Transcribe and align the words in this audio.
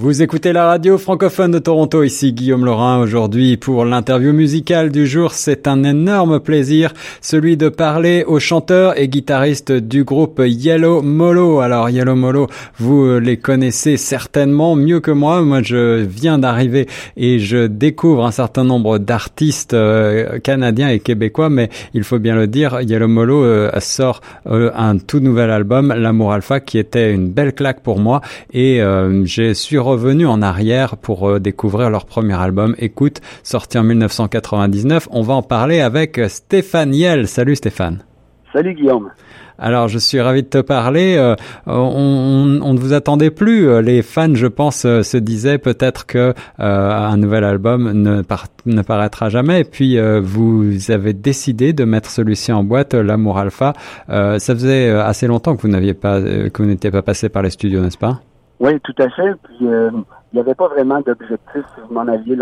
Vous 0.00 0.22
écoutez 0.22 0.52
la 0.52 0.64
radio 0.64 0.96
francophone 0.96 1.50
de 1.50 1.58
Toronto, 1.58 2.04
ici 2.04 2.32
Guillaume 2.32 2.64
Laurin. 2.64 3.00
Aujourd'hui, 3.00 3.56
pour 3.56 3.84
l'interview 3.84 4.32
musicale 4.32 4.92
du 4.92 5.08
jour, 5.08 5.32
c'est 5.32 5.66
un 5.66 5.82
énorme 5.82 6.38
plaisir, 6.38 6.94
celui 7.20 7.56
de 7.56 7.68
parler 7.68 8.22
au 8.24 8.38
chanteur 8.38 8.96
et 8.96 9.08
guitariste 9.08 9.72
du 9.72 10.04
groupe 10.04 10.40
Yellow 10.46 11.02
Molo. 11.02 11.58
Alors, 11.58 11.90
Yellow 11.90 12.14
Molo, 12.14 12.46
vous 12.78 13.18
les 13.18 13.38
connaissez 13.38 13.96
certainement 13.96 14.76
mieux 14.76 15.00
que 15.00 15.10
moi. 15.10 15.42
Moi, 15.42 15.62
je 15.64 15.96
viens 15.96 16.38
d'arriver 16.38 16.86
et 17.16 17.40
je 17.40 17.66
découvre 17.66 18.24
un 18.24 18.30
certain 18.30 18.62
nombre 18.62 18.98
d'artistes 18.98 19.74
euh, 19.74 20.38
canadiens 20.38 20.90
et 20.90 21.00
québécois, 21.00 21.50
mais 21.50 21.70
il 21.92 22.04
faut 22.04 22.20
bien 22.20 22.36
le 22.36 22.46
dire, 22.46 22.82
Yellow 22.82 23.08
Molo 23.08 23.42
euh, 23.42 23.72
sort 23.80 24.20
euh, 24.46 24.70
un 24.76 24.96
tout 24.98 25.18
nouvel 25.18 25.50
album, 25.50 25.92
L'amour 25.92 26.34
alpha, 26.34 26.60
qui 26.60 26.78
était 26.78 27.12
une 27.12 27.30
belle 27.30 27.52
claque 27.52 27.80
pour 27.80 27.98
moi 27.98 28.20
et 28.52 28.80
j'ai 29.24 29.54
su 29.54 29.76
revenu 29.88 30.26
en 30.26 30.42
arrière 30.42 30.96
pour 30.96 31.28
euh, 31.28 31.40
découvrir 31.40 31.90
leur 31.90 32.04
premier 32.04 32.34
album, 32.34 32.74
Écoute, 32.78 33.20
sorti 33.42 33.78
en 33.78 33.84
1999. 33.84 35.08
On 35.10 35.22
va 35.22 35.34
en 35.34 35.42
parler 35.42 35.80
avec 35.80 36.20
Stéphane 36.28 36.94
Yel. 36.94 37.26
Salut 37.26 37.56
Stéphane. 37.56 38.04
Salut 38.52 38.74
Guillaume. 38.74 39.10
Alors, 39.58 39.88
je 39.88 39.98
suis 39.98 40.20
ravi 40.20 40.44
de 40.44 40.48
te 40.48 40.60
parler. 40.60 41.16
Euh, 41.18 41.34
on, 41.66 42.44
ne 42.44 42.78
vous 42.78 42.92
attendait 42.92 43.30
plus. 43.30 43.82
Les 43.82 44.02
fans, 44.02 44.34
je 44.34 44.46
pense, 44.46 44.84
euh, 44.84 45.02
se 45.02 45.16
disaient 45.16 45.58
peut-être 45.58 46.06
que 46.06 46.32
un 46.58 47.16
nouvel 47.16 47.42
album 47.42 47.90
ne, 47.90 48.22
ne 48.66 48.82
paraîtra 48.82 49.30
jamais. 49.30 49.62
Et 49.62 49.64
puis, 49.64 49.98
vous 50.20 50.90
avez 50.90 51.12
décidé 51.12 51.72
de 51.72 51.84
mettre 51.84 52.10
celui-ci 52.10 52.52
en 52.52 52.62
boîte, 52.62 52.94
L'amour 52.94 53.38
alpha. 53.38 53.72
ça 54.08 54.38
faisait 54.38 54.90
assez 54.90 55.26
longtemps 55.26 55.56
que 55.56 55.62
vous 55.62 55.68
n'aviez 55.68 55.94
pas, 55.94 56.20
que 56.20 56.62
vous 56.62 56.68
n'étiez 56.68 56.90
pas 56.90 57.02
passé 57.02 57.28
par 57.28 57.42
les 57.42 57.50
studios, 57.50 57.80
n'est-ce 57.80 57.98
pas? 57.98 58.20
Oui, 58.60 58.80
tout 58.80 58.94
à 58.98 59.08
fait. 59.10 59.34
Puis 59.44 59.68
euh, 59.68 59.90
il 60.32 60.36
n'y 60.36 60.40
avait 60.40 60.54
pas 60.54 60.68
vraiment 60.68 61.00
d'objectif. 61.00 61.62
Si 61.74 61.80
vous 61.86 61.94
m'en 61.94 62.06
aviez 62.06 62.36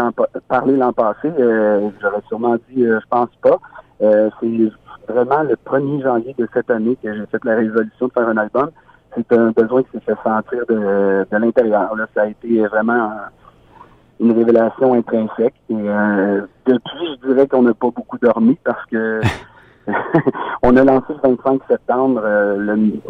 parlé 0.49 0.77
l'an 0.77 0.93
passé, 0.93 1.31
euh, 1.39 1.91
j'aurais 2.01 2.23
sûrement 2.29 2.57
dit 2.71 2.85
euh, 2.85 3.01
je 3.01 3.07
pense 3.09 3.31
pas. 3.43 3.59
c'est 4.01 4.73
vraiment 5.09 5.43
le 5.43 5.57
1er 5.65 6.03
janvier 6.03 6.35
de 6.39 6.49
cette 6.53 6.71
année 6.71 6.97
que 7.03 7.15
j'ai 7.15 7.27
fait 7.27 7.45
la 7.45 7.57
résolution 7.57 8.09
de 8.09 8.13
faire 8.13 8.29
un 8.29 8.37
album. 8.37 8.71
C'est 9.15 9.33
un 9.33 9.51
besoin 9.51 9.83
qui 9.85 9.91
s'est 9.93 10.01
fait 10.01 10.17
sentir 10.23 10.65
de, 10.69 11.27
de 11.31 11.37
l'intérieur. 11.37 11.95
Là, 11.97 12.07
ça 12.15 12.23
a 12.23 12.27
été 12.27 12.67
vraiment 12.67 13.13
une 14.21 14.33
révélation 14.33 14.95
intrinsèque. 14.95 15.55
Et 15.71 15.75
depuis, 16.67 17.17
je 17.23 17.29
dirais 17.29 17.47
qu'on 17.47 17.63
n'a 17.63 17.73
pas 17.73 17.89
beaucoup 17.91 18.19
dormi 18.19 18.59
parce 18.63 18.85
que 18.87 19.21
on 20.63 20.77
a 20.77 20.85
lancé 20.85 21.13
le 21.23 21.31
25 21.31 21.61
septembre, 21.69 22.21
le, 22.25 23.01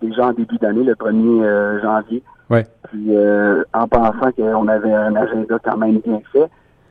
déjà 0.00 0.26
en 0.26 0.32
début 0.32 0.58
d'année, 0.58 0.84
le 0.84 0.94
1er 0.94 1.82
janvier. 1.82 2.22
Ouais. 2.50 2.66
Puis 2.88 3.14
euh, 3.14 3.62
en 3.74 3.86
pensant 3.88 4.32
qu'on 4.32 4.68
avait 4.68 4.92
un 4.92 5.14
agenda 5.16 5.58
quand 5.62 5.76
même 5.76 5.98
bien 5.98 6.20
fait. 6.32 6.48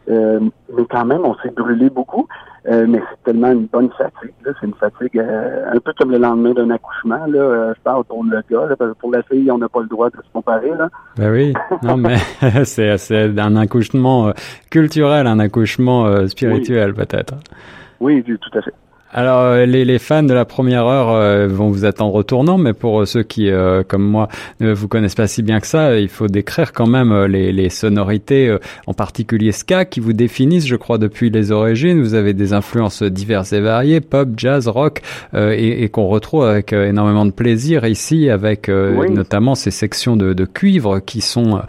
Euh, 0.09 0.39
mais 0.73 0.83
quand 0.89 1.03
même, 1.03 1.25
on 1.25 1.35
s'est 1.35 1.49
brûlé 1.49 1.89
beaucoup. 1.89 2.27
Euh, 2.69 2.85
mais 2.87 2.99
c'est 2.99 3.31
tellement 3.31 3.51
une 3.51 3.65
bonne 3.65 3.89
fatigue. 3.97 4.33
C'est 4.43 4.65
une 4.65 4.73
fatigue 4.73 5.19
un 5.19 5.79
peu 5.79 5.93
comme 5.97 6.11
le 6.11 6.17
lendemain 6.17 6.53
d'un 6.53 6.69
accouchement. 6.69 7.25
Là, 7.25 7.73
je 7.73 7.81
parle 7.81 8.03
pour 8.05 8.23
le 8.23 8.41
gars. 8.49 8.67
Là, 8.67 8.75
parce 8.75 8.91
que 8.91 8.97
pour 8.97 9.11
la 9.11 9.23
fille, 9.23 9.49
on 9.51 9.57
n'a 9.57 9.69
pas 9.69 9.81
le 9.81 9.87
droit 9.87 10.09
de 10.09 10.17
se 10.17 10.31
comparer. 10.33 10.71
Là. 10.71 10.89
Ben 11.17 11.31
oui. 11.31 11.53
Non, 11.81 11.97
mais 11.97 12.17
c'est, 12.65 12.97
c'est 12.97 13.39
un 13.39 13.55
accouchement 13.55 14.31
culturel, 14.69 15.27
un 15.27 15.39
accouchement 15.39 16.27
spirituel 16.27 16.93
peut-être. 16.93 17.35
Oui, 17.99 18.23
tout 18.23 18.57
à 18.57 18.61
fait. 18.61 18.73
Alors 19.13 19.39
euh, 19.39 19.65
les, 19.65 19.85
les, 19.85 19.99
fans 19.99 20.23
de 20.23 20.33
la 20.33 20.43
première 20.43 20.85
heure 20.85 21.09
euh, 21.11 21.47
vont 21.47 21.69
vous 21.69 21.85
attendre 21.85 22.13
au 22.13 22.23
tournant, 22.23 22.57
mais 22.57 22.73
pour 22.73 23.01
euh, 23.01 23.05
ceux 23.05 23.23
qui, 23.23 23.49
comme 23.87 24.03
moi, 24.03 24.27
ne 24.59 24.73
vous 24.73 24.87
connaissent 24.87 25.15
pas 25.15 25.27
si 25.27 25.41
bien 25.41 25.59
que 25.59 25.67
ça, 25.67 25.97
il 25.97 26.09
faut 26.09 26.27
décrire 26.27 26.73
quand 26.73 26.87
même 26.87 27.25
les, 27.25 27.51
les 27.51 27.69
sonorités, 27.69 28.55
en 28.85 28.93
particulier 28.93 29.51
ska, 29.51 29.85
qui 29.85 29.99
vous 29.99 30.13
définissent, 30.13 30.67
je 30.67 30.75
crois, 30.75 30.97
depuis 30.97 31.29
les 31.29 31.51
origines. 31.51 32.01
Vous 32.01 32.13
avez 32.13 32.33
des 32.33 32.53
influences 32.53 33.03
diverses 33.03 33.53
et 33.53 33.59
variées, 33.59 34.01
pop, 34.01 34.29
jazz, 34.35 34.67
rock, 34.67 35.01
et, 35.35 35.83
et 35.83 35.89
qu'on 35.89 36.07
retrouve 36.07 36.45
avec 36.45 36.73
énormément 36.73 37.25
de 37.25 37.31
plaisir 37.31 37.85
ici, 37.85 38.29
avec 38.29 38.67
notamment 38.67 39.55
ces 39.55 39.71
sections 39.71 40.15
de, 40.15 40.33
de, 40.33 40.45
cuivre 40.45 40.99
qui 40.99 41.21
sont 41.21 41.61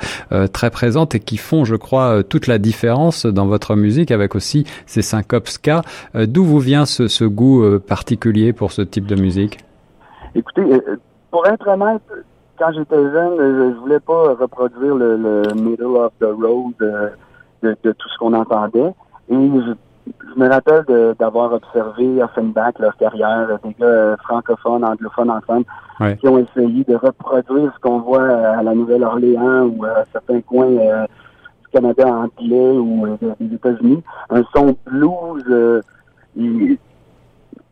très 0.52 0.70
présentes 0.70 1.14
et 1.14 1.20
qui 1.20 1.36
font, 1.36 1.64
je 1.64 1.76
crois, 1.76 2.22
toute 2.24 2.46
la 2.46 2.58
différence 2.58 3.26
dans 3.26 3.46
votre 3.46 3.76
musique, 3.76 4.10
avec 4.10 4.34
aussi 4.34 4.64
ces 4.86 5.02
syncopes 5.02 5.48
ska. 5.48 5.82
D'où 6.14 6.44
vous 6.44 6.60
vient 6.60 6.86
ce, 6.86 7.08
ce 7.08 7.27
goût 7.28 7.62
euh, 7.62 7.78
particulier 7.78 8.52
pour 8.52 8.72
ce 8.72 8.82
type 8.82 9.06
de 9.06 9.14
musique? 9.14 9.58
Écoutez, 10.34 10.62
euh, 10.62 10.96
pour 11.30 11.46
être 11.46 11.66
honnête, 11.68 12.02
quand 12.58 12.72
j'étais 12.72 12.96
jeune, 12.96 13.36
je 13.38 13.78
voulais 13.80 14.00
pas 14.00 14.34
reproduire 14.34 14.94
le, 14.94 15.42
middle 15.54 15.96
of 15.96 16.12
the 16.20 16.24
road 16.24 16.74
de, 17.62 17.92
tout 17.92 18.08
ce 18.08 18.18
qu'on 18.18 18.34
entendait. 18.34 18.92
Et 19.30 19.34
je, 19.34 19.72
me 20.36 20.48
rappelle 20.48 20.84
d'avoir 21.18 21.52
observé 21.52 22.22
Offenbach, 22.22 22.74
leur 22.78 22.96
carrière, 22.96 23.58
des 23.62 23.74
gars 23.78 24.16
francophones, 24.24 24.84
anglophones 24.84 25.30
ensemble, 25.30 25.66
qui 26.18 26.28
ont 26.28 26.38
essayé 26.38 26.84
de 26.84 26.94
reproduire 26.94 27.72
ce 27.74 27.80
qu'on 27.80 28.00
voit 28.00 28.28
à 28.28 28.62
la 28.62 28.74
Nouvelle-Orléans 28.74 29.66
ou 29.66 29.84
à 29.84 30.04
certains 30.12 30.40
coins 30.40 30.76
euh, 30.78 31.04
du 31.62 31.68
Canada 31.72 32.06
anglais 32.06 32.78
ou 32.78 33.06
des 33.40 33.54
États-Unis. 33.54 34.02
Un 34.30 34.42
son 34.54 34.76
blues. 34.86 35.44
Euh, 35.48 35.82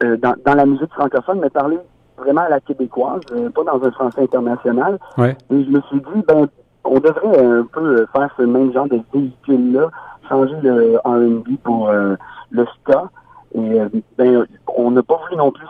dans, 0.00 0.34
dans, 0.44 0.54
la 0.54 0.66
musique 0.66 0.92
francophone, 0.92 1.40
mais 1.40 1.50
parler 1.50 1.78
vraiment 2.16 2.42
à 2.42 2.48
la 2.48 2.60
québécoise, 2.60 3.20
euh, 3.32 3.50
pas 3.50 3.64
dans 3.64 3.82
un 3.82 3.90
français 3.92 4.22
international. 4.22 4.98
Ouais. 5.18 5.36
Et 5.50 5.64
je 5.64 5.70
me 5.70 5.80
suis 5.82 6.00
dit, 6.00 6.22
ben, 6.26 6.48
on 6.84 6.98
devrait 6.98 7.44
un 7.44 7.64
peu 7.64 8.06
faire 8.12 8.30
ce 8.36 8.42
même 8.42 8.72
genre 8.72 8.88
de 8.88 9.00
véhicule-là, 9.12 9.90
changer 10.28 10.56
le 10.62 10.98
R&B 11.04 11.56
pour 11.62 11.88
euh, 11.88 12.14
le 12.50 12.66
ska. 12.80 13.10
Et 13.54 13.80
ben, 14.18 14.46
on 14.76 14.90
n'a 14.90 15.02
pas 15.02 15.18
voulu 15.24 15.36
non 15.36 15.50
plus 15.50 15.66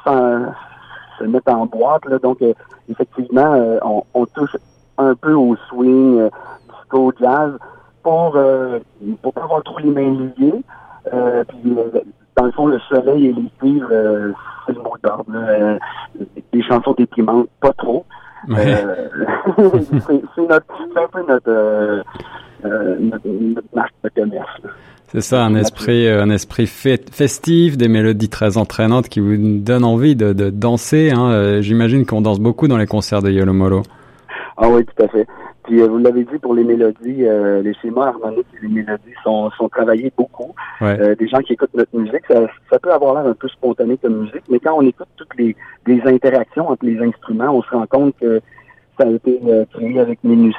se 1.18 1.24
mettre 1.24 1.52
en 1.52 1.66
boîte, 1.66 2.04
là, 2.06 2.18
donc 2.18 2.38
effectivement, 2.88 3.78
on, 3.82 4.02
on, 4.12 4.26
touche 4.26 4.56
un 4.98 5.14
peu 5.14 5.32
au 5.32 5.56
swing, 5.68 6.28
disco, 6.68 7.12
jazz, 7.20 7.52
pour 8.02 8.36
pour 9.22 9.32
pas 9.32 9.42
avoir 9.42 9.62
trop 9.62 9.78
les 9.78 9.90
mains 9.90 10.30
liées. 10.36 10.62
puis 11.48 11.76
dans 12.36 12.44
le 12.44 12.52
fond, 12.52 12.66
le 12.66 12.78
soleil 12.88 13.26
et 13.26 13.32
les 13.32 13.50
cuivres, 13.58 13.88
euh, 13.90 14.32
c'est 14.66 14.74
le 14.74 14.82
mot 14.82 14.94
d'ordre. 15.02 15.24
Euh, 15.34 15.78
des 16.52 16.62
chansons 16.62 16.94
déprimantes, 16.96 17.48
pas 17.60 17.72
trop. 17.72 18.04
Euh, 18.50 19.08
c'est 19.56 20.52
un 20.52 21.08
peu 21.12 21.26
notre, 21.26 22.04
notre, 22.62 23.64
marque 23.74 23.94
de 24.04 24.10
commerce. 24.14 24.60
C'est 25.08 25.20
ça, 25.20 25.44
un 25.44 25.54
esprit, 25.54 26.08
un 26.08 26.30
esprit 26.30 26.66
festif, 26.66 27.76
des 27.76 27.88
mélodies 27.88 28.28
très 28.28 28.58
entraînantes 28.58 29.08
qui 29.08 29.20
vous 29.20 29.36
donnent 29.38 29.84
envie 29.84 30.16
de, 30.16 30.32
de 30.32 30.50
danser. 30.50 31.12
Hein. 31.12 31.60
J'imagine 31.62 32.04
qu'on 32.04 32.20
danse 32.20 32.40
beaucoup 32.40 32.68
dans 32.68 32.76
les 32.76 32.86
concerts 32.86 33.22
de 33.22 33.30
Yolo 33.30 33.52
Molo. 33.52 33.82
Ah 34.56 34.68
oui, 34.68 34.84
tout 34.84 35.02
à 35.02 35.08
fait. 35.08 35.26
Puis 35.66 35.82
euh, 35.82 35.88
vous 35.88 35.98
l'avez 35.98 36.24
dit 36.24 36.38
pour 36.38 36.54
les 36.54 36.62
mélodies, 36.62 37.24
euh, 37.24 37.60
les 37.60 37.74
schémas 37.74 38.06
harmoniques 38.06 38.46
et 38.56 38.66
les 38.66 38.72
mélodies 38.72 39.14
sont, 39.24 39.50
sont 39.50 39.68
travaillés 39.68 40.12
beaucoup. 40.16 40.54
Euh, 40.80 41.14
des 41.16 41.28
gens 41.28 41.40
qui 41.40 41.54
écoutent 41.54 41.74
notre 41.74 41.96
musique, 41.96 42.22
ça, 42.28 42.46
ça 42.70 42.78
peut 42.78 42.92
avoir 42.92 43.14
l'air 43.14 43.30
un 43.30 43.34
peu 43.34 43.48
spontané 43.48 43.96
comme 43.98 44.20
musique, 44.20 44.44
mais 44.48 44.60
quand 44.60 44.74
on 44.76 44.82
écoute 44.82 45.08
toutes 45.16 45.34
les, 45.36 45.56
les 45.86 46.00
interactions 46.06 46.68
entre 46.68 46.84
les 46.84 47.00
instruments, 47.00 47.50
on 47.50 47.62
se 47.62 47.70
rend 47.70 47.86
compte 47.86 48.14
que 48.20 48.40
ça 48.98 49.06
a 49.06 49.10
été 49.10 49.40
créé 49.74 49.98
avec 50.00 50.22
minutie. 50.24 50.56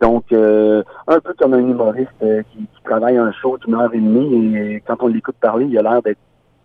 Donc, 0.00 0.24
un 0.30 1.20
peu 1.20 1.32
comme 1.38 1.54
un 1.54 1.58
humoriste 1.58 2.10
qui, 2.20 2.58
qui, 2.58 2.82
travaille 2.84 3.16
un 3.16 3.32
show 3.32 3.56
d'une 3.58 3.74
heure 3.74 3.92
et 3.92 3.98
demie 3.98 4.56
et 4.56 4.82
quand 4.86 4.96
on 5.00 5.08
l'écoute 5.08 5.36
parler, 5.40 5.64
il 5.64 5.78
a 5.78 5.82
l'air 5.82 6.02
d'être 6.02 6.20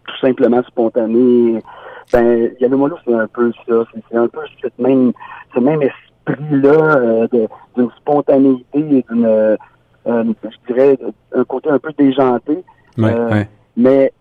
tout 0.06 0.18
simplement 0.20 0.62
spontané. 0.64 1.64
Ben, 2.12 2.52
c'est 2.60 3.14
un 3.14 3.28
peu 3.28 3.52
ça. 3.68 3.84
C'est 4.10 4.18
un 4.18 4.28
peu 4.28 4.42
cette 4.62 4.78
même, 4.78 5.14
ce 5.56 5.60
même 5.60 5.82
esprit 5.82 6.11
prix-là 6.26 6.98
euh, 6.98 7.28
d'une 7.76 7.90
spontanéité 7.98 8.80
et 8.80 9.06
d'une, 9.10 9.26
euh, 9.26 9.56
euh, 10.08 10.24
je 10.44 10.74
dirais, 10.74 10.98
un 11.36 11.44
côté 11.44 11.70
un 11.70 11.80
peu 11.80 11.92
déjanté. 11.98 12.64
Mais 13.78 14.12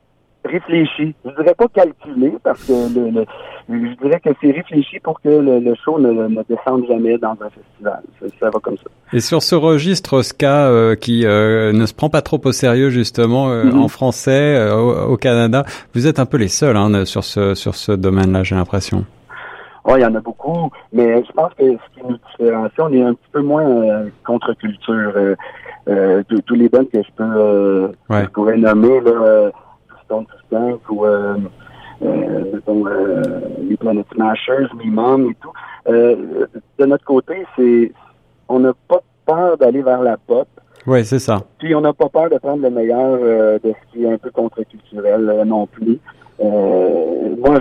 réfléchi. 0.42 1.14
Je 1.22 1.30
dirais 1.36 1.54
pas 1.54 1.68
calculé 1.68 2.32
parce 2.42 2.64
que 2.64 2.72
le, 2.72 3.26
je 3.68 4.02
dirais 4.02 4.20
que 4.20 4.30
c'est 4.40 4.52
réfléchi 4.52 4.98
pour 5.00 5.20
que 5.20 5.28
le, 5.28 5.74
show 5.84 5.98
ne, 5.98 6.10
ne, 6.12 6.42
descende 6.48 6.86
jamais 6.88 7.18
dans 7.18 7.32
un 7.32 7.50
festival. 7.50 8.00
Ça, 8.40 8.48
va 8.48 8.58
comme 8.58 8.78
ça. 8.78 8.84
Et 9.12 9.20
sur 9.20 9.42
ce 9.42 9.54
registre 9.54 10.22
ska 10.22 10.96
qui 10.96 11.24
ne 11.26 11.84
se 11.84 11.92
prend 11.92 12.08
pas 12.08 12.22
trop 12.22 12.40
au 12.42 12.52
sérieux 12.52 12.88
justement 12.88 13.50
mm-hmm. 13.50 13.76
en 13.76 13.88
français 13.88 14.70
au, 14.70 15.16
Canada, 15.18 15.66
vous 15.94 16.06
êtes 16.06 16.18
un 16.18 16.26
peu 16.26 16.38
les 16.38 16.48
seuls 16.48 16.76
hein, 16.76 17.04
sur 17.04 17.22
ce 17.22 17.54
sur 17.54 17.74
ce 17.74 17.92
domaine-là, 17.92 18.42
j'ai 18.42 18.54
l'impression. 18.54 19.04
Oh, 19.84 19.94
il 19.96 20.02
y 20.02 20.04
en 20.04 20.14
a 20.14 20.20
beaucoup, 20.20 20.70
mais 20.92 21.24
je 21.24 21.32
pense 21.32 21.54
que 21.54 21.64
ce 21.64 21.94
qui 21.94 22.06
nous 22.06 22.18
différencie, 22.30 22.78
on 22.78 22.92
est 22.92 23.02
un 23.02 23.14
petit 23.14 23.30
peu 23.32 23.40
moins 23.40 23.64
euh, 23.64 24.10
contre-culture. 24.26 25.12
Euh, 25.16 25.34
euh, 25.88 26.22
tous 26.44 26.54
les 26.54 26.68
bands 26.68 26.84
que 26.84 27.02
je 27.02 27.10
peux 27.16 27.92
je 28.10 28.26
pourrais 28.26 28.58
nommer, 28.58 29.00
là, 29.00 29.50
Stone 30.04 30.26
to 30.26 30.80
ou 30.90 31.06
les 33.68 33.76
Planet 33.76 34.06
Smashers, 34.12 34.68
Me 34.74 34.90
Mom 34.90 35.30
et 35.30 35.36
tout. 35.40 35.52
de 35.86 36.86
notre 36.86 37.04
côté, 37.04 37.46
c'est 37.56 37.92
on 38.48 38.60
n'a 38.60 38.72
pas 38.86 39.00
peur 39.24 39.56
d'aller 39.56 39.82
vers 39.82 40.02
la 40.02 40.18
pop. 40.18 40.48
Oui, 40.86 41.04
c'est 41.04 41.18
ça. 41.18 41.38
Puis 41.58 41.74
on 41.74 41.80
n'a 41.80 41.92
pas 41.94 42.08
peur 42.08 42.28
de 42.28 42.36
prendre 42.36 42.62
le 42.62 42.70
meilleur 42.70 43.18
de 43.18 43.60
ce 43.64 43.92
qui 43.92 44.04
est 44.04 44.12
un 44.12 44.18
peu 44.18 44.30
contre-culturel 44.30 45.42
non 45.46 45.66
plus. 45.66 45.98
moi, 46.38 47.58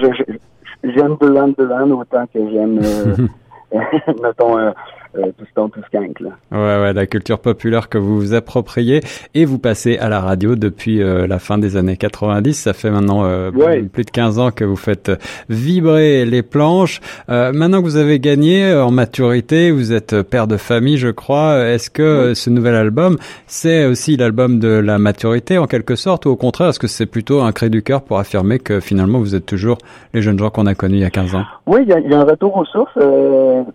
j'aime 0.83 1.17
Duran 1.19 1.49
Duran 1.57 1.91
autant 1.91 2.25
que 2.27 2.49
j'aime, 2.49 2.79
mettons, 4.21 4.73
euh, 5.17 5.31
tout 5.38 5.45
tout 5.69 6.23
là. 6.23 6.29
Ouais, 6.51 6.83
ouais, 6.83 6.94
la 6.94 7.07
culture 7.07 7.39
populaire 7.39 7.89
que 7.89 7.97
vous 7.97 8.19
vous 8.19 8.33
appropriez 8.33 9.01
et 9.33 9.45
vous 9.45 9.57
passez 9.57 9.97
à 9.97 10.07
la 10.07 10.19
radio 10.19 10.56
depuis 10.56 11.01
euh, 11.01 11.25
la 11.25 11.39
fin 11.39 11.57
des 11.57 11.77
années 11.77 11.97
90. 11.97 12.53
Ça 12.53 12.73
fait 12.73 12.91
maintenant 12.91 13.25
euh, 13.25 13.51
plus 13.91 14.06
de 14.06 14.11
15 14.11 14.39
ans 14.39 14.51
que 14.51 14.63
vous 14.63 14.75
faites 14.75 15.11
vibrer 15.50 16.25
les 16.25 16.44
planches. 16.44 17.01
maintenant 17.27 17.79
que 17.79 17.85
vous 17.85 17.95
avez 17.95 18.19
gagné 18.19 18.73
en 18.73 18.91
maturité, 18.91 19.71
vous 19.71 19.94
êtes 19.94 20.21
père 20.21 20.47
de 20.47 20.57
famille, 20.57 20.97
je 20.97 21.09
crois. 21.09 21.65
Est-ce 21.67 21.89
que 21.89 22.33
ce 22.33 22.50
nouvel 22.50 22.75
album, 22.75 23.17
c'est 23.47 23.85
aussi 23.85 24.15
l'album 24.15 24.59
de 24.59 24.69
la 24.69 25.00
maturité 25.00 25.57
en 25.57 25.67
quelque 25.67 25.95
sorte 25.95 26.25
ou 26.25 26.29
au 26.29 26.35
contraire, 26.35 26.69
est-ce 26.69 26.79
que 26.79 26.88
c'est 26.88 27.06
plutôt 27.06 27.41
un 27.41 27.51
cri 27.51 27.69
du 27.69 27.81
cœur 27.81 28.03
pour 28.03 28.19
affirmer 28.19 28.59
que 28.59 28.79
finalement 28.79 29.19
vous 29.19 29.35
êtes 29.35 29.45
toujours 29.45 29.77
les 30.13 30.21
jeunes 30.21 30.39
gens 30.39 30.50
qu'on 30.50 30.65
a 30.65 30.75
connus 30.75 30.97
il 30.97 31.01
y 31.01 31.06
a 31.06 31.09
15 31.09 31.35
ans? 31.35 31.45
Oui, 31.69 31.81
il 31.83 32.10
y, 32.10 32.13
a 32.16 32.19
un 32.19 32.24
retour 32.24 32.57
aux 32.57 32.66
sources 32.66 32.98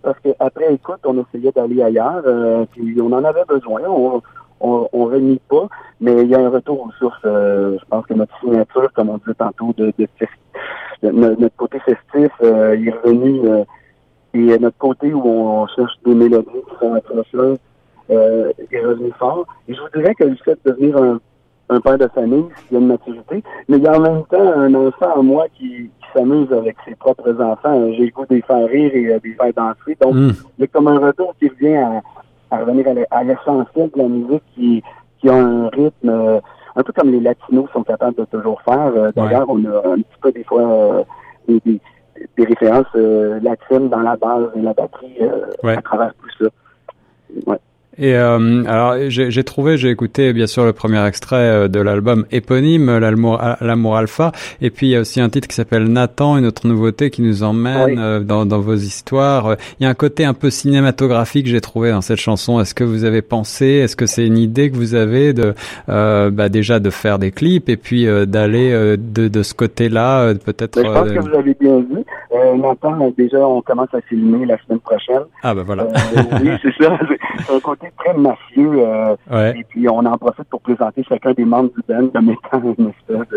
parce 0.03 0.19
qu'après 0.19 0.75
écoute, 0.75 0.99
on 1.05 1.23
essayait 1.23 1.53
d'aller 1.53 1.81
ailleurs, 1.81 2.25
euh, 2.27 2.65
puis 2.73 3.01
on 3.01 3.13
en 3.13 3.23
avait 3.23 3.45
besoin. 3.45 3.83
On, 3.87 4.21
on, 4.61 4.89
on 4.93 5.05
renie 5.05 5.41
pas, 5.49 5.69
mais 6.01 6.23
il 6.23 6.29
y 6.29 6.35
a 6.35 6.41
un 6.41 6.49
retour 6.49 6.87
aux 6.87 6.91
sources. 6.99 7.21
Euh, 7.25 7.79
je 7.79 7.85
pense 7.89 8.05
que 8.07 8.15
notre 8.15 8.37
signature, 8.41 8.93
comme 8.95 9.11
on 9.11 9.19
disait 9.19 9.35
tantôt, 9.35 9.73
de, 9.77 9.95
de, 9.97 11.11
notre 11.13 11.55
côté 11.55 11.79
festif, 11.79 12.33
euh, 12.43 12.75
il 12.77 12.89
est 12.89 12.99
revenu. 13.05 13.43
et 14.35 14.59
notre 14.59 14.79
côté 14.79 15.15
où 15.15 15.25
on 15.25 15.69
cherche 15.69 15.93
des 16.05 16.17
mélodies 16.17 16.51
qui 16.51 16.77
sont 16.81 16.95
accrocheuses 16.95 17.59
euh, 18.11 18.51
est 18.73 18.85
revenu 18.85 19.13
fort. 19.21 19.47
Et 19.69 19.75
je 19.75 19.81
vous 19.81 19.89
dirais 19.95 20.17
que 20.17 20.25
le 20.25 20.35
fait 20.45 20.59
de 20.65 20.73
devenir 20.73 20.97
un, 20.97 21.21
un 21.71 21.81
père 21.81 21.99
de 21.99 22.09
famille, 22.09 22.45
il 22.71 22.75
y 22.75 22.77
a 22.77 22.81
une 22.81 22.89
maturité, 22.89 23.43
mais 23.69 23.79
il 23.79 23.83
y 23.83 23.87
a 23.87 23.97
en 23.97 24.01
même 24.01 24.25
temps 24.31 24.53
un 24.57 24.75
enfant 24.75 25.17
en 25.17 25.23
moi 25.23 25.47
qui, 25.57 25.91
s'amuse 26.15 26.53
avec 26.53 26.77
ses 26.85 26.95
propres 26.95 27.35
enfants. 27.43 27.91
J'ai 27.93 28.05
le 28.05 28.11
goût 28.13 28.25
de 28.27 28.37
les 28.37 28.43
faire 28.43 28.69
rire 28.69 28.91
et 28.95 29.05
de 29.05 29.21
les 29.25 29.35
faire 29.35 29.53
danser. 29.53 29.99
Donc, 30.01 30.15
hmm. 30.15 30.31
il 30.59 30.61
y 30.61 30.65
a 30.65 30.67
comme 30.69 30.87
un 30.87 30.99
retour 30.99 31.35
qui 31.41 31.49
revient 31.49 31.75
à, 31.75 32.03
à 32.53 32.59
revenir 32.59 32.87
à 33.11 33.25
l'essentiel 33.25 33.91
de 33.95 33.99
la 33.99 34.09
musique 34.09 34.43
qui, 34.55 34.83
qui 35.21 35.29
a 35.29 35.35
un 35.35 35.69
rythme 35.69 36.09
euh, 36.09 36.41
un 36.77 36.83
peu 36.83 36.93
comme 36.93 37.11
les 37.11 37.21
latinos 37.21 37.71
sont 37.73 37.83
capables 37.83 38.17
de 38.17 38.25
toujours 38.25 38.61
faire. 38.63 38.93
Euh, 38.97 39.13
d'ailleurs, 39.15 39.47
on 39.49 39.65
a 39.65 39.79
un 39.89 39.97
petit 39.97 40.19
peu 40.21 40.33
des 40.33 40.45
fois 40.45 40.63
euh, 40.63 41.05
des, 41.49 41.61
des, 41.65 41.81
des, 42.37 42.45
références 42.45 42.95
latines 42.95 43.89
dans 43.89 44.01
la 44.01 44.17
base 44.17 44.51
et 44.57 44.61
la 44.61 44.73
batterie 44.73 45.19
à 45.63 45.83
travers 45.83 46.13
tout 46.15 46.45
ça. 46.45 46.51
Ouais. 47.47 47.59
Et 47.99 48.15
euh, 48.17 48.65
alors 48.67 48.97
j'ai 49.09 49.45
trouvé, 49.45 49.77
j'ai 49.77 49.91
écouté 49.91 50.33
bien 50.33 50.47
sûr 50.47 50.65
le 50.65 50.73
premier 50.73 51.05
extrait 51.07 51.37
euh, 51.37 51.69
de 51.69 51.81
l'album 51.81 52.27
éponyme, 52.33 52.99
l'amour 52.99 53.97
alpha, 53.97 54.33
et 54.61 54.71
puis 54.71 54.89
il 54.89 54.91
y 54.91 54.97
a 54.97 55.01
aussi 55.01 55.21
un 55.21 55.29
titre 55.29 55.47
qui 55.47 55.55
s'appelle 55.55 55.85
Nathan, 55.85 56.37
une 56.37 56.47
autre 56.47 56.67
nouveauté 56.67 57.11
qui 57.11 57.23
nous 57.23 57.43
emmène 57.43 57.99
euh, 57.99 58.21
dans, 58.21 58.47
dans, 58.47 58.59
vos 58.59 58.75
histoires. 58.75 59.57
Il 59.79 59.85
y 59.85 59.87
a 59.87 59.91
un 59.91 59.95
côté 59.95 60.25
un 60.25 60.35
peu 60.35 60.51
cinématographique 60.51 61.47
j'ai 61.47 61.61
trouvé 61.61 61.91
dans 61.91 62.01
cette 62.01 62.19
chanson. 62.19 62.61
Est-ce 62.61 62.75
que 62.75 62.85
vous 62.85 63.05
avez 63.05 63.23
pensé, 63.23 63.67
est-ce 63.67 63.97
que 63.97 64.07
c'est 64.07 64.27
une 64.27 64.39
idée 64.39 64.71
que 64.71 64.77
vous 64.77 64.95
avez 64.95 65.33
de 65.33 65.55
euh, 65.89 66.31
bah, 66.31 66.49
déjà 66.49 66.81
de 66.81 66.91
faire 66.91 67.19
des 67.19 67.31
clips 67.31 67.69
et 67.69 67.77
puis 67.77 68.07
d'aller 68.27 68.97
de, 68.97 69.29
de 69.29 69.43
ce 69.43 69.55
côté-là 69.55 70.35
peut-être. 70.35 70.81
Je 70.81 70.91
pense 70.91 71.11
que 71.11 71.19
vous 71.21 71.37
avez 71.37 71.55
bien 71.61 71.79
vu. 71.79 72.05
Nathan, 72.59 73.13
déjà 73.17 73.39
on 73.47 73.63
commence 73.63 73.93
à 73.95 74.01
filmer 74.01 74.47
la 74.47 74.57
semaine 74.65 74.81
prochaine. 74.81 75.23
Ah 75.43 75.55
ben 75.55 75.63
voilà. 75.63 75.87
oui 76.43 76.51
c'est 76.63 76.83
ça. 76.83 76.99
C'est 77.47 77.55
un 77.55 77.61
côté 77.61 77.84
très 77.99 78.15
mafieux. 78.15 78.87
Euh, 78.87 79.53
et 79.55 79.65
puis, 79.65 79.89
on 79.89 79.99
en 79.99 80.19
profite 80.19 80.49
pour 80.49 80.61
présenter 80.61 81.03
chacun 81.09 81.33
des 81.33 81.45
membres 81.45 81.71
du 81.75 81.83
band 81.89 82.09
comme 82.09 82.31
étant 82.31 82.75
une 82.79 82.91
espèce 82.91 83.29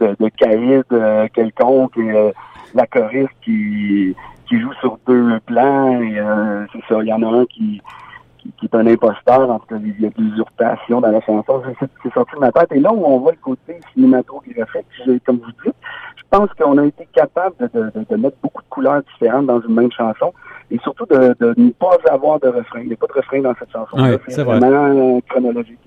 de, 0.00 0.06
de, 0.06 0.16
de 0.18 0.28
caïd 0.30 0.84
euh, 0.92 1.28
quelconque. 1.34 1.96
Et, 1.98 2.10
euh, 2.10 2.30
la 2.74 2.86
choriste 2.86 3.28
qui, 3.44 4.16
qui 4.48 4.58
joue 4.58 4.72
sur 4.80 4.98
deux 5.06 5.38
plans. 5.46 6.00
Et, 6.00 6.16
c'est 6.72 6.80
ça, 6.88 7.00
il 7.02 7.08
y 7.08 7.12
en 7.12 7.22
a 7.22 7.40
un 7.40 7.44
qui, 7.46 7.82
qui, 8.58 8.66
est 8.66 8.74
un 8.74 8.86
imposteur. 8.86 9.50
En 9.50 9.58
tout 9.58 9.66
cas, 9.66 9.76
il 9.82 10.00
y 10.00 10.06
a 10.06 10.10
de 10.10 10.14
l'usurpation 10.22 11.00
dans 11.00 11.10
la 11.10 11.20
chanson. 11.20 11.62
C'est 12.02 12.12
sorti 12.12 12.34
de 12.34 12.40
ma 12.40 12.52
tête. 12.52 12.72
Et 12.72 12.80
là 12.80 12.92
où 12.92 13.04
on 13.04 13.18
voit 13.18 13.32
le 13.32 13.38
côté 13.38 13.80
cinématographique, 13.92 14.86
comme 15.24 15.38
vous 15.38 15.52
dites, 15.64 15.74
je 16.16 16.22
pense 16.30 16.48
qu'on 16.58 16.78
a 16.78 16.86
été 16.86 17.06
capable 17.12 17.56
de, 17.58 17.68
de, 17.94 18.06
de, 18.08 18.16
mettre 18.16 18.36
beaucoup 18.42 18.62
de 18.62 18.68
couleurs 18.68 19.02
différentes 19.02 19.46
dans 19.46 19.60
une 19.60 19.74
même 19.74 19.92
chanson 19.92 20.32
et 20.70 20.78
surtout 20.78 21.06
de, 21.06 21.36
de 21.38 21.54
ne 21.56 21.70
pas 21.70 21.96
avoir 22.10 22.40
de 22.40 22.48
refrain. 22.48 22.80
Il 22.80 22.88
n'y 22.88 22.94
a 22.94 22.96
pas 22.96 23.06
de 23.06 23.12
refrain 23.12 23.40
dans 23.40 23.54
cette 23.58 23.70
chanson. 23.70 24.18
c'est 24.28 24.42
vraiment 24.42 25.20
chronologique. 25.28 25.78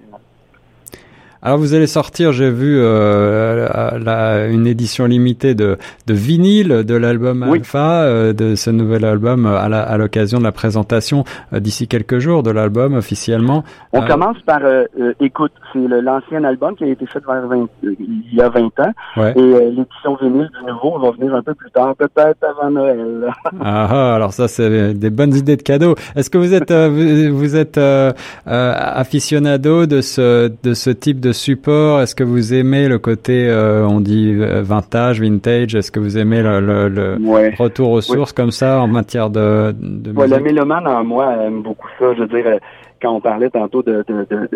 Alors 1.45 1.59
vous 1.59 1.75
allez 1.75 1.85
sortir, 1.85 2.31
j'ai 2.31 2.49
vu 2.49 2.79
euh, 2.79 3.99
la, 3.99 4.47
une 4.47 4.65
édition 4.65 5.05
limitée 5.05 5.53
de, 5.53 5.77
de 6.07 6.13
vinyle 6.15 6.83
de 6.83 6.95
l'album 6.95 7.43
Alpha, 7.43 8.01
euh, 8.01 8.33
de 8.33 8.55
ce 8.55 8.71
nouvel 8.71 9.05
album 9.05 9.45
euh, 9.45 9.55
à 9.55 9.95
l'occasion 9.95 10.39
de 10.39 10.43
la 10.43 10.51
présentation 10.51 11.23
euh, 11.53 11.59
d'ici 11.59 11.87
quelques 11.87 12.17
jours 12.17 12.41
de 12.41 12.49
l'album 12.49 12.95
officiellement. 12.95 13.63
On 13.93 14.01
commence 14.07 14.39
par 14.43 14.61
écoute, 15.19 15.51
c'est 15.71 15.87
l'ancien 15.87 16.43
album 16.45 16.75
qui 16.75 16.83
a 16.83 16.87
été 16.87 17.05
fait 17.05 17.21
vers 17.23 17.45
20, 17.45 17.67
il 17.83 18.33
y 18.33 18.41
a 18.41 18.49
20 18.49 18.61
ans 18.79 18.93
et 19.35 19.41
l'édition 19.69 20.17
vinyle 20.19 20.49
du 20.49 20.65
nouveau 20.65 20.97
va 20.97 21.11
venir 21.11 21.35
un 21.35 21.43
peu 21.43 21.53
plus 21.53 21.69
tard, 21.69 21.95
peut-être 21.95 22.43
avant 22.43 22.71
Noël. 22.71 23.31
ah, 23.61 23.87
ah, 23.91 24.15
alors 24.15 24.33
ça 24.33 24.47
c'est 24.47 24.95
des 24.95 25.11
bonnes 25.11 25.35
idées 25.35 25.57
de 25.57 25.61
cadeaux. 25.61 25.93
Est-ce 26.15 26.31
que 26.31 26.39
vous 26.39 26.55
êtes 26.55 26.73
vous, 26.73 27.37
vous, 27.37 27.55
êtes 27.55 27.79
aficionado 28.47 29.85
de 29.85 30.01
ce 30.01 30.51
de 30.63 30.73
ce 30.73 30.89
type 30.89 31.19
de 31.19 31.34
support, 31.35 32.01
est-ce 32.01 32.15
que 32.15 32.23
vous 32.23 32.53
aimez 32.53 32.87
le 32.87 32.97
côté, 32.97 33.47
euh, 33.47 33.85
on 33.87 34.01
dit 34.01 34.35
euh, 34.39 34.61
vintage, 34.63 35.21
vintage? 35.21 35.75
Est-ce 35.75 35.91
que 35.91 35.99
vous 35.99 36.17
aimez 36.17 36.41
le, 36.41 36.59
le, 36.89 37.17
retour 37.57 37.91
aux 37.91 38.01
sources 38.01 38.33
comme 38.33 38.51
ça 38.51 38.81
en 38.81 38.87
matière 38.87 39.29
de, 39.29 39.73
de 39.77 40.11
musique? 40.11 40.37
le 40.37 40.43
mélomane 40.43 40.87
en 40.87 41.03
moi 41.03 41.35
aime 41.43 41.61
beaucoup 41.61 41.87
ça. 41.99 42.13
Je 42.15 42.21
veux 42.21 42.27
dire, 42.27 42.47
euh, 42.47 42.57
quand 43.01 43.11
on 43.11 43.21
parlait 43.21 43.49
tantôt 43.49 43.83
de, 43.83 44.03
de, 44.07 44.25
de, 44.29 44.49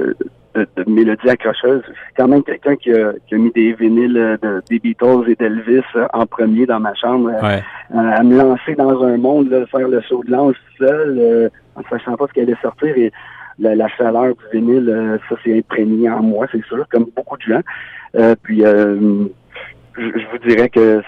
de, 0.56 0.68
de 0.76 0.90
mélodies 0.90 1.30
accrocheuses, 1.30 1.84
c'est 1.86 2.16
quand 2.18 2.28
même 2.28 2.44
quelqu'un 2.44 2.76
qui 2.76 2.92
a, 2.92 3.14
qui 3.28 3.36
a 3.36 3.38
mis 3.38 3.52
des 3.52 3.74
vinyles 3.74 4.38
de, 4.42 4.62
des 4.70 4.80
Beatles 4.80 5.30
et 5.30 5.36
d'Elvis 5.36 5.84
en 6.14 6.26
premier 6.26 6.66
dans 6.66 6.80
ma 6.80 6.96
chambre, 6.96 7.32
à 7.42 8.24
me 8.24 8.38
lancer 8.38 8.76
dans 8.76 9.04
un 9.04 9.18
monde, 9.18 9.50
là, 9.50 9.66
faire 9.68 9.88
le 9.88 10.02
saut 10.02 10.24
de 10.26 10.32
l'ange 10.32 10.56
seul, 10.78 11.52
en 11.76 11.82
ne 11.82 11.86
sachant 11.90 12.18
pas 12.18 12.26
ce 12.28 12.34
qui 12.34 12.42
allait 12.42 12.56
sortir. 12.62 12.98
Et 12.98 13.12
la, 13.60 13.88
chaleur 13.90 14.36
du 14.36 14.60
vinyle, 14.60 14.90
euh, 14.90 15.18
ça 15.28 15.36
s'est 15.44 15.58
imprégné 15.58 16.10
en 16.10 16.22
moi, 16.22 16.48
c'est 16.52 16.64
sûr, 16.66 16.86
comme 16.90 17.08
beaucoup 17.16 17.38
de 17.38 17.44
gens. 17.44 17.62
Euh, 18.16 18.36
puis 18.42 18.66
euh, 18.66 19.26
je, 19.98 20.32
vous 20.32 20.38
dirais 20.48 20.70
que 20.70 21.02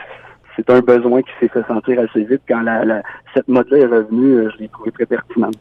c'est 0.55 0.69
un 0.69 0.81
besoin 0.81 1.21
qui 1.21 1.31
s'est 1.39 1.47
fait 1.47 1.65
sentir 1.67 1.99
assez 1.99 2.23
vite. 2.23 2.41
Quand 2.47 2.61
la, 2.61 3.01
cette 3.33 3.47
mode-là 3.47 3.77
est 3.79 3.85
revenue, 3.85 4.49
je 4.53 4.57
l'ai 4.59 4.67
trouvé 4.69 4.91
très 4.91 5.05
pertinente. 5.05 5.55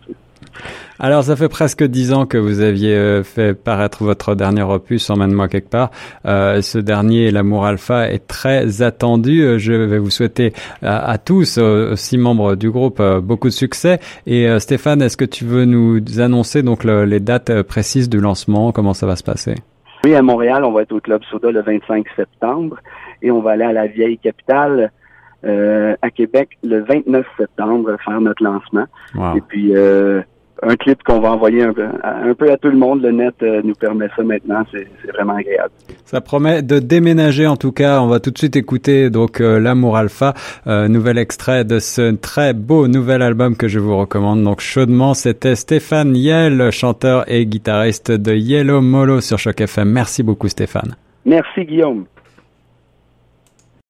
Alors, 1.03 1.25
ça 1.25 1.35
fait 1.35 1.49
presque 1.49 1.83
dix 1.83 2.13
ans 2.13 2.27
que 2.27 2.37
vous 2.37 2.61
aviez 2.61 2.95
euh, 2.95 3.23
fait 3.23 3.55
paraître 3.55 4.05
votre 4.05 4.35
dernier 4.35 4.61
opus, 4.61 5.09
Emmène-moi 5.09 5.49
quelque 5.49 5.71
part. 5.71 5.91
Euh, 6.27 6.61
ce 6.61 6.77
dernier, 6.77 7.31
L'amour 7.31 7.65
alpha, 7.65 8.11
est 8.11 8.27
très 8.27 8.83
attendu. 8.83 9.41
Euh, 9.41 9.57
je 9.57 9.73
vais 9.73 9.97
vous 9.97 10.11
souhaiter 10.11 10.53
à, 10.83 11.17
tous, 11.17 11.57
aussi 11.57 12.19
membres 12.19 12.55
du 12.55 12.71
groupe, 12.71 13.03
beaucoup 13.23 13.49
de 13.49 13.53
succès. 13.53 13.99
Et 14.27 14.47
Stéphane, 14.59 15.01
est-ce 15.01 15.17
que 15.17 15.25
tu 15.25 15.47
veux 15.47 15.65
nous 15.65 16.21
annoncer 16.21 16.63
donc 16.63 16.85
les 16.85 17.21
dates 17.21 17.63
précises 17.63 18.11
du 18.11 18.21
lancement? 18.21 18.71
Comment 18.71 18.93
ça 18.93 19.07
va 19.07 19.17
se 19.17 19.25
passer? 19.25 19.55
Oui, 20.05 20.15
à 20.15 20.21
Montréal, 20.21 20.65
on 20.65 20.73
va 20.73 20.83
être 20.83 20.93
au 20.93 21.01
Club 21.01 21.23
Soda 21.31 21.51
le 21.51 21.63
25 21.63 22.07
septembre 22.15 22.77
et 23.23 23.31
on 23.31 23.41
va 23.41 23.53
aller 23.53 23.65
à 23.65 23.73
la 23.73 23.87
vieille 23.87 24.19
capitale. 24.19 24.91
à 25.43 26.11
Québec 26.11 26.59
le 26.63 26.85
29 26.85 27.27
septembre 27.39 27.97
faire 28.05 28.21
notre 28.21 28.43
lancement. 28.43 28.85
Et 29.35 29.41
puis 29.41 29.73
un 30.63 30.77
clip 30.77 31.03
qu'on 31.03 31.21
va 31.21 31.33
envoyer 31.33 31.63
un 31.63 31.73
peu, 31.73 31.87
un 32.03 32.35
peu 32.35 32.51
à 32.51 32.57
tout 32.57 32.69
le 32.69 32.77
monde. 32.77 33.03
Le 33.03 33.13
net 33.13 33.35
euh, 33.43 33.61
nous 33.65 33.75
permet 33.75 34.09
ça 34.17 34.23
maintenant. 34.23 34.65
C'est 34.73 34.87
vraiment 35.13 35.37
agréable. 35.37 35.73
Ça 36.05 36.21
promet 36.21 36.63
de 36.63 36.79
déménager 36.79 37.47
en 37.47 37.57
tout 37.57 37.73
cas. 37.73 38.01
On 38.01 38.07
va 38.07 38.21
tout 38.21 38.31
de 38.31 38.39
suite 38.39 38.57
écouter 38.57 39.11
donc 39.11 39.41
euh, 39.41 39.59
L'amour 39.59 39.97
alpha, 39.97 40.35
euh, 40.67 40.89
nouvel 40.89 41.19
extrait 41.19 41.65
de 41.65 41.79
ce 41.79 42.15
très 42.17 42.53
beau 42.53 42.89
nouvel 42.89 43.23
album 43.23 43.57
que 43.57 43.69
je 43.69 43.79
vous 43.79 43.97
recommande 43.97 44.43
donc 44.43 44.61
chaudement. 44.61 45.15
C'était 45.15 45.55
Stéphane 45.55 46.17
Yell, 46.17 46.71
chanteur 46.71 47.25
et 47.31 47.47
guitariste 47.47 48.13
de 48.13 48.35
Yellow 48.35 48.81
Molo 48.81 49.21
sur 49.21 49.39
Choc 49.39 49.61
FM. 49.61 49.91
Merci 49.91 50.23
beaucoup 50.23 50.49
Stéphane. 50.49 50.95
Merci 51.25 51.65
Guillaume. 51.65 52.05